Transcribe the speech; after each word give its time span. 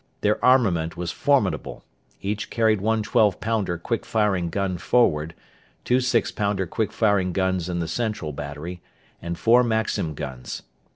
Their 0.21 0.43
armament 0.43 0.97
was 0.97 1.11
formidable. 1.11 1.83
Each 2.23 2.49
carried 2.49 2.81
one 2.81 3.03
twelve 3.03 3.39
pounder 3.39 3.77
quick 3.77 4.03
firing 4.03 4.49
gun 4.49 4.79
forward, 4.79 5.35
two 5.85 5.99
six 5.99 6.31
pounder 6.31 6.65
quick 6.65 6.91
firing 6.91 7.33
guns 7.33 7.69
in 7.69 7.77
the 7.77 7.87
central 7.87 8.33
battery, 8.33 8.81
and 9.21 9.37
four 9.37 9.63
Maxim 9.63 10.15
guns. 10.15 10.63